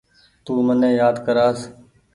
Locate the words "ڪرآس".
1.25-1.59